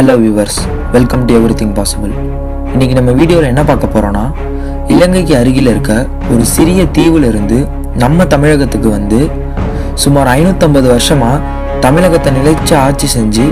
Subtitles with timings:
[0.00, 0.58] Hello viewers
[0.92, 2.12] welcome to everything possible
[2.70, 4.22] இன்றைக்கி நம்ம வீடியோவில் என்ன பார்க்க போகிறோன்னா
[4.88, 5.92] இலங்கைக்கு அருகில் இருக்க
[6.30, 7.58] ஒரு சிறிய தீவுலேருந்து
[7.96, 9.20] நம்ம தமிழகத்துக்கு வந்து
[9.96, 11.42] சுமார் ஐநூற்றம்பது வருஷமாக
[11.80, 13.46] தமிழகத்தை நிலைச்சு ஆட்சி செஞ்சு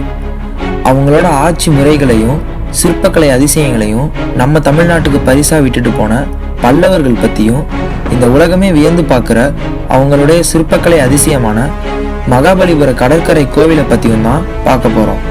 [0.84, 2.40] அவங்களோட ஆட்சி முறைகளையும்
[2.78, 6.24] சிற்பக்கலை அதிசயங்களையும் நம்ம தமிழ்நாட்டுக்கு பரிசாக விட்டுட்டு போன
[6.60, 7.62] பல்லவர்கள் பற்றியும்
[8.10, 9.40] இந்த உலகமே வியந்து பார்க்குற
[9.90, 11.58] அவங்களுடைய சிற்பக்கலை அதிசயமான
[12.28, 15.22] மகாபலிபுர கடற்கரை கோவிலை பற்றியும் தான் பார்க்க போகிறோம்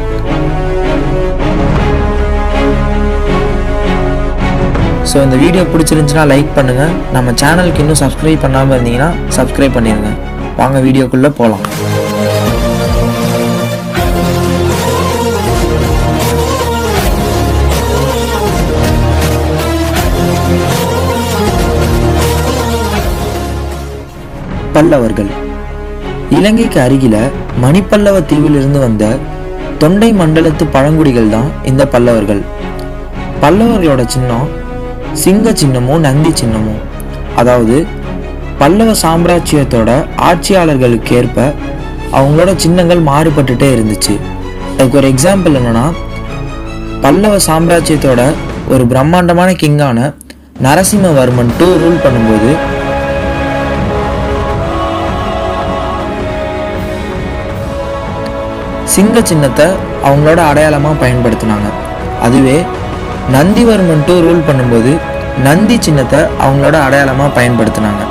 [5.12, 10.12] ஸோ இந்த வீடியோ பிடிச்சிருந்துச்சுன்னா லைக் பண்ணுங்கள் நம்ம சேனலுக்கு இன்னும் சப்ஸ்கிரைப் பண்ணாமல் இருந்தீங்கன்னா சப்ஸ்கிரைப் பண்ணிடுங்க
[10.62, 11.66] வாங்க வீடியோக்குள்ளே போகலாம்
[24.76, 25.30] பல்லவர்கள்.
[26.38, 27.18] இலங்கைக்கு அருகில
[27.64, 29.06] மணிப்பல்லவ தீவிலிருந்து வந்த
[29.82, 32.42] தொண்டை மண்டலத்து பழங்குடிகள் தான் இந்த பல்லவர்கள்.
[33.44, 34.48] பல்லவர்களோட சின்னம்
[35.22, 36.82] சிங்க சின்னமும் நந்தி சின்னமும்
[37.40, 37.78] அதாவது
[38.60, 39.90] பல்லவ சாம்ராஜ்யத்தோட
[40.28, 41.38] ஆட்சியாளர்களுக்கு ஏற்ப
[42.18, 44.14] அவங்களோட சின்னங்கள் மாறுபட்டுட்டே இருந்துச்சு.
[44.76, 45.86] அதுக்கு ஒரு எக்ஸாம்பிள் என்னன்னா
[47.04, 48.22] பல்லவ சாம்ராஜ்யத்தோட
[48.74, 50.00] ஒரு பிரம்மாண்டமான கிங்கான
[50.66, 52.52] நரசிம்மவர்மன் டூ ரூல் பண்ணும்போது
[58.96, 59.68] சிங்க சின்னத்தை
[60.08, 61.68] அவங்களோட அடையாளமாக பயன்படுத்தினாங்க.
[62.26, 62.58] அதுவே
[63.36, 64.92] நந்திவர்மன் டூ ரூல் பண்ணும்போது
[65.46, 68.04] நந்தி சின்னத்தை அவங்களோட அடையாளமாக பயன்படுத்தினாங்க.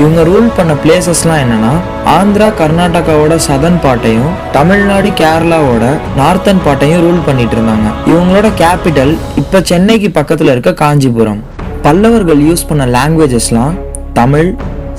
[0.00, 1.72] இவங்க ரூல் பண்ண பிளேசஸ்லாம் என்னென்னா
[2.14, 5.84] ஆந்திரா கர்நாடகாவோட சதன் பாட்டையும் தமிழ்நாடு கேரளாவோட
[6.20, 7.88] நார்த்தன் பாட்டையும் ரூல் பண்ணிட்டு இருந்தாங்க.
[8.10, 11.42] இவங்களோட கேபிட்டல் இப்போ சென்னைக்கு பக்கத்தில் இருக்க காஞ்சிபுரம்.
[11.86, 13.76] பல்லவர்கள் யூஸ் பண்ண லாங்குவேஜஸ்லாம்
[14.20, 14.50] தமிழ்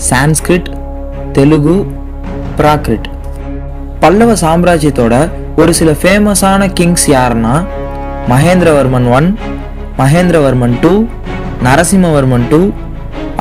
[0.09, 0.69] சான்ஸ்கிரிட்
[1.37, 1.77] தெலுங்கு
[2.59, 3.07] பிராக்ரிட்
[4.03, 5.15] பல்லவ சாம்ராஜ்யத்தோட
[5.61, 7.55] ஒரு சில ஃபேமஸான கிங்ஸ் யாருன்னா
[8.31, 9.27] Mahendravarman one
[9.99, 10.91] Mahendravarman two
[11.65, 12.59] Narasimhavarman two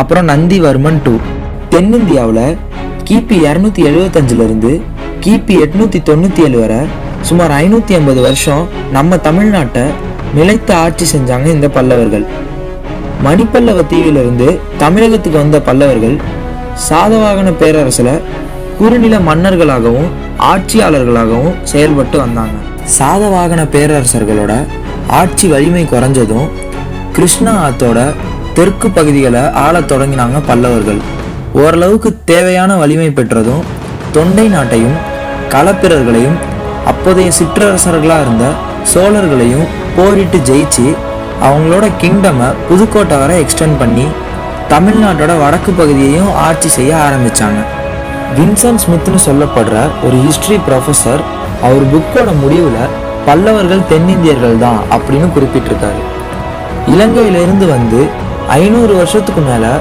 [0.00, 1.14] அப்புறம் நந்திவர்மன் டூ.
[1.72, 2.56] தென்னிந்தியாவில்
[3.08, 4.72] கிபி இரநூத்தி எழுபத்தஞ்சிலிருந்து
[5.24, 6.80] கிபி எட்நூத்தி தொண்ணூற்றி ஏழு வரை
[7.28, 8.64] சுமார் ஐநூற்றி ஐம்பது வருஷம்
[8.96, 9.84] நம்ம தமிழ்நாட்டை
[10.34, 12.26] நிலைத்து ஆட்சி செஞ்சாங்க இந்த பல்லவர்கள்.
[13.26, 14.48] மணிப்பல்லவ தீவிலிருந்து
[14.82, 16.16] தமிழகத்துக்கு வந்த பல்லவர்கள்
[16.88, 18.14] சாதவாகன பேரரசில்
[18.78, 20.10] குறுநில மன்னர்களாகவும்
[20.52, 22.56] ஆட்சியாளர்களாகவும் செயல்பட்டு வந்தாங்க.
[22.91, 24.53] சாதவாகன பேரரசர்களோட
[25.09, 26.48] ஆட்சி வலிமை குறைஞ்சதும்
[27.12, 28.15] கிருஷ்ணா ஆத்தோட
[28.54, 31.00] தெற்கு பகுதிகளை ஆளத் தொடங்கினாங்க பல்லவர்கள்.
[31.53, 33.65] ஓரளவுக்கு தேவையான வலிமை பெற்றதும்
[34.12, 34.97] தொண்டை நாட்டையும்
[35.48, 36.38] களப்பிரர்களையும்
[36.84, 38.47] அப்போதைய சிற்றரசர்களாக இருந்த
[38.94, 39.66] சோழர்களையும்
[39.97, 40.87] போரிட்டு ஜெயிச்சு
[41.47, 44.06] அவங்களோட கிங்டமை புதுக்கோட்டை வரை எக்ஸ்டெண்ட் பண்ணி
[44.69, 47.60] தமிழ்நாட்டோட வடக்கு பகுதியையும் ஆட்சி செய்ய ஆரம்பிச்சாங்க.
[48.37, 51.22] வின்சன் ஸ்மித்னு சொல்லப்படுற ஒரு ஹிஸ்ட்ரி ப்ரொஃபஸர்
[51.66, 52.92] அவர் புக்கோட முடிவில்
[53.26, 56.00] பல்லவர்கள் தென்னிந்தியர்கள் தான் அப்படின்னு குறிப்பிட்டிருக்காரு.
[56.94, 58.00] இலங்கையிலிருந்து வந்து
[58.60, 59.72] ஐநூறு வருஷத்துக்கு மேலே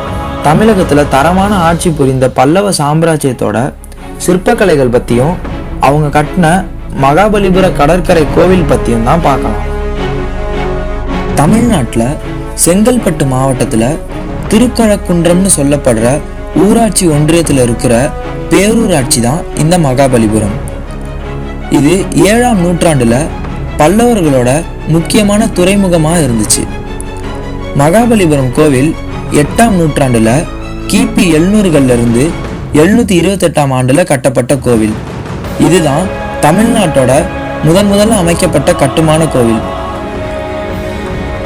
[0.48, 3.58] தமிழகத்தில் தரமான ஆட்சி புரிந்த பல்லவ சாம்ராஜ்யத்தோட
[4.26, 5.36] சிற்பக்கலைகள் பற்றியும்
[5.88, 6.48] அவங்க கட்டின
[7.04, 9.60] மகாபலிபுர கடற்கரை கோவில் பற்றியும் தான் பார்க்கலாம்.
[11.40, 12.08] தமிழ்நாட்டில்
[12.66, 14.00] செங்கல்பட்டு மாவட்டத்தில்
[14.52, 16.08] திருக்கழக்குன்றம்னு சொல்லப்படுற
[16.64, 17.94] ஊராட்சி ஒன்றியத்தில் இருக்கிற
[18.52, 20.58] பேரூராட்சி தான் இந்த மகாபலிபுரம்.
[21.78, 21.94] இது
[22.30, 23.18] ஏழாம் நூற்றாண்டில்
[23.80, 24.50] பல்லவர்களோட
[24.88, 26.64] முக்கியமான துறைமுகமாக இருந்துச்சு.
[27.82, 28.90] மகாபலிபுரம் கோவில்
[29.42, 30.34] எட்டாம் நூற்றாண்டில்
[30.92, 32.24] கிபி எழுநூறுகள்லேருந்து
[32.80, 34.96] இருந்து இருபத்தெட்டாம் ஆண்டில் கட்டப்பட்ட கோவில்.
[35.66, 36.06] இதுதான்
[36.46, 37.12] தமிழ்நாட்டோட
[37.64, 39.62] முதன் முதல்ல அமைக்கப்பட்ட கட்டுமான கோவில்.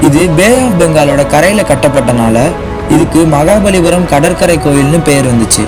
[0.07, 2.37] இது பே ஆஃப் பெங்காலோட கரையில் கட்டப்பட்டனால
[2.95, 5.63] இதுக்கு மகாபலிபுரம் கடற்கரை கோவில்னு பேர் வந்துச்சு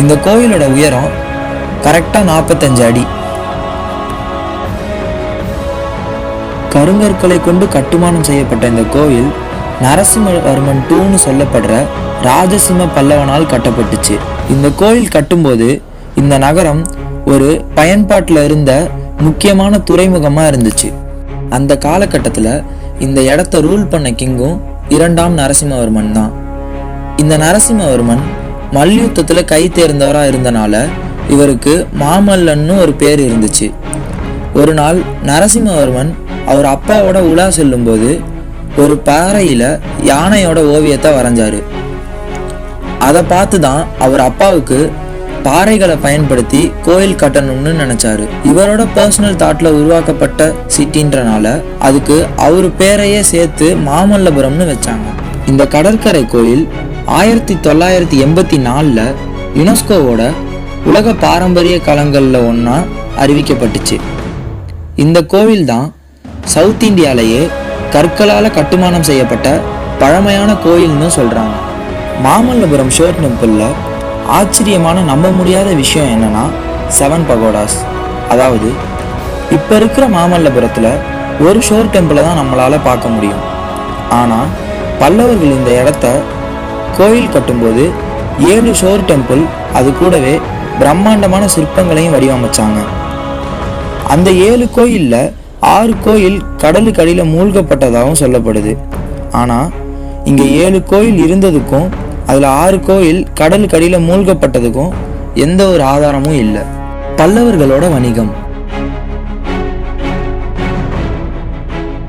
[0.00, 1.12] இந்த கோவிலோட உயரம்
[1.84, 3.04] கரெக்டாக நாற்பத்தஞ்சு அடி.
[6.76, 9.28] கருங்கற்களை கொண்டு கட்டுமானம் செய்யப்பட்ட இந்த கோவில்
[9.84, 11.74] நரசிம்மவர்மன் டூன்னு சொல்லப்படுற
[12.26, 14.14] ராஜசிம்ம பல்லவனால் கட்டப்பட்டுச்சு.
[14.54, 15.68] இந்த கோயில் கட்டும்போது
[16.20, 16.82] இந்த நகரம்
[17.32, 17.48] ஒரு
[17.78, 18.72] பயன்பாட்டில் இருந்த
[19.26, 20.88] முக்கியமான துறைமுகமாக இருந்துச்சு.
[21.56, 22.50] அந்த காலகட்டத்தில்
[22.98, 24.56] இந்த இடத்த ரூல் பண்ண கிங்கும்
[24.96, 26.32] இரண்டாம் நரசிம்மவர்மன் தான்.
[27.22, 28.22] இந்த நரசிம்மவர்மன்
[28.76, 30.74] மல்யுத்தத்தில் கை தேர்ந்தவராக இருந்தனால
[31.34, 33.68] இவருக்கு மாமல்லன்னு ஒரு பேர் இருந்துச்சு.
[34.60, 34.98] ஒரு நாள்
[35.30, 36.12] நரசிம்மவர்மன்
[36.50, 38.10] அவர் அப்பாவோட உலா செல்லும்போது
[38.82, 39.68] ஒரு பாறையில்
[40.10, 41.58] யானையோட ஓவியத்தை வரைஞ்சார்.
[43.06, 44.78] அதை பார்த்து தான் அவர் அப்பாவுக்கு
[45.46, 48.24] பாறைகளை பயன்படுத்தி கோயில் கட்டணும்னு நினச்சாரு.
[48.50, 51.46] இவரோட பர்சனல் தாட்டில் உருவாக்கப்பட்ட சிட்டின்றனால
[51.88, 52.16] அதுக்கு
[52.46, 55.08] அவர் பேரையே சேர்த்து மாமல்லபுரம்னு வச்சாங்க.
[55.50, 56.64] இந்த கடற்கரை கோயில்
[57.18, 59.14] ஆயிரத்தி தொள்ளாயிரத்தி எண்பத்தி நாலில்
[59.58, 60.22] யுனெஸ்கோவோட
[60.90, 62.78] உலக பாரம்பரிய களங்களில் ஒன்றா
[63.22, 63.98] அறிவிக்கப்பட்டுச்சு.
[65.04, 65.86] இந்த கோவில் தான்
[66.52, 67.42] சவுத் இந்தியாலேயே
[67.94, 69.48] கற்களால் கட்டுமானம் செய்யப்பட்ட
[69.98, 71.54] பழமையான கோயில்னு சொல்கிறாங்க
[72.24, 73.76] மாமல்லபுரம் ஷோர் டெம்பிளில்
[74.36, 76.44] ஆச்சரியமான நம்ப முடியாத விஷயம் என்னன்னா
[76.98, 77.76] செவன் பகோடாஸ்
[78.28, 78.68] அதாவது
[79.56, 80.90] இப்போ இருக்கிற மாமல்லபுரத்தில்
[81.46, 83.42] ஒரு ஷோர் டெம்பிளை தான் நம்மளால் பார்க்க முடியும்.
[84.18, 84.52] ஆனால்
[85.00, 86.06] பல்லவர்கள் இந்த இடத்த
[86.98, 87.84] கோயில் கட்டும்போது
[88.52, 89.42] ஏழு ஷோர் டெம்பிள்
[89.72, 90.34] அது கூடவே
[90.78, 92.80] பிரம்மாண்டமான சிற்பங்களையும் வடிவமைச்சாங்க.
[94.14, 95.32] அந்த ஏழு கோயிலில்
[95.74, 98.72] ஆறு கோயில் கடலுக்கு அடியில் மூழ்கப்பட்டதாகவும் சொல்லப்படுது.
[99.40, 99.68] ஆனால்
[100.30, 101.86] இங்கே ஏழு கோயில் இருந்ததுக்கும்
[102.30, 104.92] அதில் ஆறு கோயில் கடலுக்கு அடியில் மூழ்கப்பட்டதுக்கும்
[105.44, 106.62] எந்த ஒரு ஆதாரமும் இல்லை.
[107.18, 108.32] பல்லவர்களோட வணிகம்.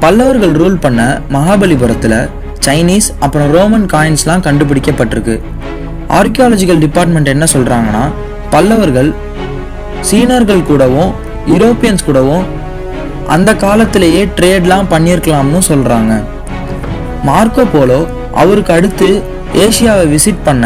[0.04, 1.01] பல்லவர்கள் ரூல் பண்ண
[1.36, 2.19] மகாபலிபுரத்தில்
[2.65, 5.36] சைனீஸ் அப்புறம் ரோமன் காயின்ஸ்லாம் கண்டுபிடிக்கப்பட்டிருக்கு.
[6.19, 8.04] ஆர்கியாலஜிக்கல் டிபார்ட்மெண்ட் என்ன சொல்கிறாங்கன்னா
[8.54, 9.09] பல்லவர்கள்
[10.09, 11.12] சீனர்கள் கூடவும்
[11.54, 12.45] யூரோப்பியன்ஸ் கூடவும்
[13.35, 16.13] அந்த காலத்திலேயே ட்ரேட்லாம் பண்ணியிருக்கலாம்னு சொல்கிறாங்க
[17.29, 18.00] மார்க்கோ போலோ
[18.41, 19.09] அவருக்கு அடுத்து
[19.63, 20.65] ஏசியாவை விசிட் பண்ண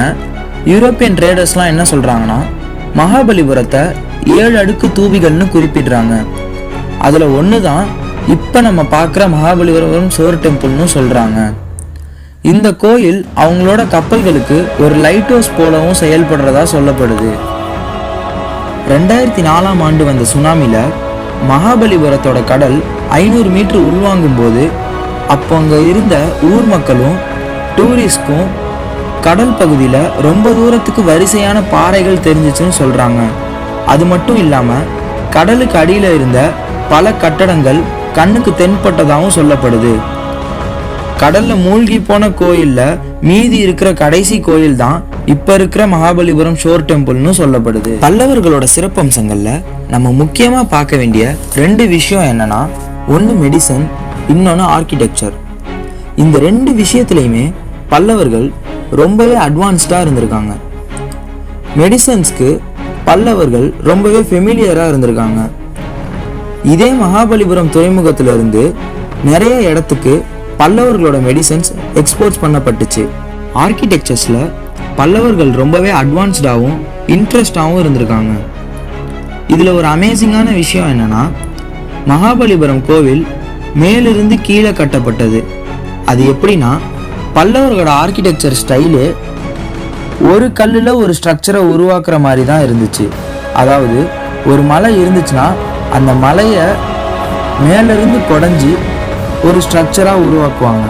[0.71, 2.39] யூரோப்பியன் ட்ரேடர்ஸ்லாம் என்ன சொல்கிறாங்கன்னா
[2.99, 3.81] மகாபலிபுரத்தை
[4.41, 6.15] ஏழு அடுக்கு தூபிகள்னு குறிப்பிடுறாங்க.
[7.07, 7.85] அதில் ஒன்று தான்
[8.35, 11.39] இப்போ நம்ம பார்க்குற மகாபலிபுரம் சோர் டெம்பிள்னு சொல்கிறாங்க
[12.51, 17.31] இந்த கோயில் அவங்களோட கப்பல்களுக்கு ஒரு லைட் ஹவுஸ் போலவும் செயல்படுறதா சொல்லப்படுது.
[18.93, 20.93] ரெண்டாயிரத்தி நாலாம் ஆண்டு வந்த சுனாமியில்
[21.49, 24.69] மகாபலிபுரத்தோட கடல் ஐநூறு மீட்டர் உள்வாங்கும் போது
[25.27, 27.17] அப்போ அங்கே இருந்த ஊர் மக்களும்
[27.75, 28.49] டூரிஸ்ட்க்கும்
[29.21, 33.21] கடல் பகுதியில் ரொம்ப தூரத்துக்கு வரிசையான பாறைகள் தெரிஞ்சிச்சுன்னு சொல்கிறாங்க
[33.85, 34.87] அது மட்டும் இல்லாமல்
[35.29, 36.51] கடலுக்கு அடியில் இருந்த
[36.89, 37.79] பல கட்டடங்கள்
[38.13, 39.93] கண்ணுக்கு தென்பட்டதாகவும் சொல்லப்படுது.
[41.19, 47.91] கடல்ல மூழ்கி போன கோயில்ல மீதி இருக்கிற கடைசி கோயில் தான் இப்ப இருக்கிற மகாபலிபுரம் ஷோர் டெம்பிள்னு சொல்லப்படுது.
[48.05, 49.49] பல்லவர்களோட சிறப்பம்சங்கள்ல
[49.87, 52.59] நம்ம முக்கியமா பார்க்க வேண்டிய ரெண்டு விஷயம் என்னன்னா
[53.07, 53.85] ஒன்று மெடிசன்
[54.27, 55.35] இன்னொன்று ஆர்கிடெக்சர்
[56.15, 57.45] இந்த ரெண்டு விஷயத்துலையுமே
[57.89, 58.47] பல்லவர்கள்
[58.91, 60.53] ரொம்பவே அட்வான்ஸ்டாக இருந்திருக்காங்க.
[61.77, 62.49] மெடிசன்ஸ்க்கு
[63.05, 65.41] பல்லவர்கள் ரொம்பவே ஃபெமிலியராக இருந்திருக்காங்க.
[66.63, 68.73] இதே மகாபலிபுரம் துறைமுகத்துல இருந்து
[69.23, 70.15] நிறைய இடத்துக்கு
[70.59, 73.05] பல்லவர்களோட மெடிசன்ஸ் எக்ஸ்போர்ட்ஸ் பண்ணப்பட்டுச்சு.
[73.55, 74.43] ஆர்கிடெக்சர்ஸில்
[74.99, 76.79] பல்லவர்கள் ரொம்பவே அட்வான்ஸ்டாகவும்
[77.15, 78.33] இன்ட்ரெஸ்டாகவும் இருந்திருக்காங்க.
[79.53, 81.23] இதில் ஒரு அமேசிங்கான விஷயம் என்னென்னா
[82.11, 83.23] மகாபலிபுரம் கோவில்
[83.81, 85.39] மேலிருந்து கீழே கட்டப்பட்டது.
[86.11, 86.71] அது எப்படின்னா
[87.35, 89.03] பல்லவர்களோட ஆர்கிடெக்சர் ஸ்டைலு
[90.31, 93.05] ஒரு கல்லில் ஒரு ஸ்ட்ரக்சரை உருவாக்குற மாதிரி தான் இருந்துச்சு.
[93.61, 93.99] அதாவது
[94.51, 95.47] ஒரு மலை இருந்துச்சுன்னா
[95.97, 96.65] அந்த மலையை
[97.67, 98.73] மேலிருந்து குடஞ்சி
[99.47, 100.85] ஒரு ஸ்ட்ரக்சராக உருவாக்குவாங்க.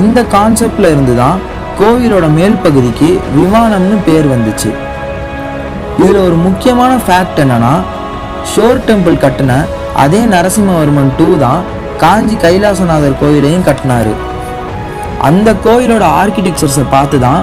[0.00, 1.38] இந்த கான்செப்டில் இருந்து தான்
[1.78, 4.70] கோவிலோட மேல் பகுதிக்கு விமானம்னு பேர் வந்துச்சு.
[6.00, 7.72] இதில் ஒரு முக்கியமான ஃபேக்ட் என்னன்னா
[8.52, 9.52] ஷோர் டெம்பிள் கட்டின
[10.04, 11.62] அதே நரசிம்மவர்மன் டூ தான்
[12.02, 14.12] காஞ்சி கைலாசநாதர் கோவிலையும் கட்டினாரு.
[15.28, 17.42] அந்த கோயிலோட ஆர்கிடெக்சர்ஸை பார்த்து தான்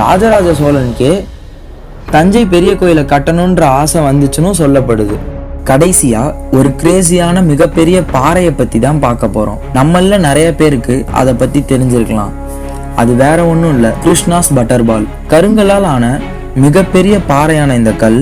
[0.00, 1.12] ராஜராஜ சோழனுக்கே
[2.14, 5.16] தஞ்சை பெரிய கோயிலை கட்டணுன்ற ஆசை வந்துச்சுன்னு சொல்லப்படுது.
[5.70, 9.60] கடைசியாக ஒரு கிரேசியான மிகப்பெரிய பாறையை பற்றி தான் பார்க்க போறோம்.
[9.78, 12.32] நம்மள நிறைய பேருக்கு அதை பற்றி தெரிஞ்சிருக்கலாம்.
[13.00, 13.90] அது வேற ஒன்றும் இல்லை.
[14.04, 15.06] கிருஷ்ணாஸ் பட்டர்பால்.
[15.32, 16.04] கருங்கலால் ஆன
[16.64, 18.20] மிகப்பெரிய பாறையான இந்த கல்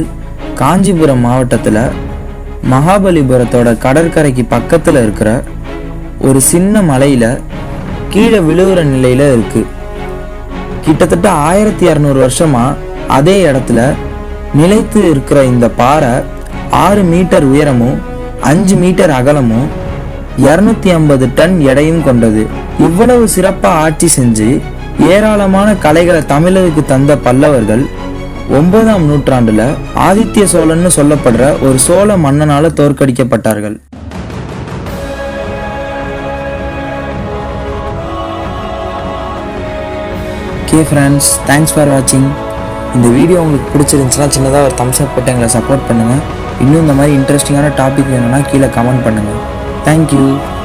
[0.60, 1.82] காஞ்சிபுரம் மாவட்டத்தில்
[2.72, 5.30] மகாபலிபுரத்தோட கடற்கரைக்கு பக்கத்தில் இருக்கிற
[6.28, 7.30] ஒரு சின்ன மலையில்
[8.12, 9.68] கீழே விழுகிற நிலையில் இருக்குது
[10.84, 12.76] கிட்டத்தட்ட ஆயிரத்தி இரநூறு வருஷமாக
[13.16, 13.80] அதே இடத்துல
[14.54, 16.12] நிலைத்து இருக்கிற இந்த பாறை
[16.84, 17.98] ஆறு மீட்டர் உயரமும்
[18.50, 19.68] அஞ்சு மீட்டர் அகலமும்
[20.46, 22.42] இருநூத்தி ஐம்பது டன் எடையும் கொண்டது.
[22.86, 24.48] இவ்வளவு சிறப்பா ஆட்சி செஞ்சு
[25.14, 27.82] ஏராளமான கலைகளை தமிழருக்கு தந்த பல்லவர்கள்
[28.58, 29.62] ஒன்பதாம் நூற்றாண்டுல
[30.08, 33.76] ஆதித்ய சோழன்னு சொல்லப்படுற ஒரு சோழ மன்னனால தோற்கடிக்கப்பட்டார்கள்.
[40.62, 42.28] ஓகே ஃப்ரெண்ட்ஸ் தேங்க்ஸ் ஃபார் வாட்சிங்
[42.96, 46.24] இந்த வீடியோ உங்களுக்கு பிடிச்சிருந்துச்சுன்னா சின்னதாக ஒரு தம்ஸ் அப் போட்டு எங்களை சப்போர்ட் பண்ணுங்கள்
[46.64, 49.40] இன்னும் இந்த மாதிரி இன்ட்ரெஸ்டிங்கான டாபிக் வேணும்னா கீழே கமெண்ட் பண்ணுங்கள்
[49.88, 50.57] Thank you.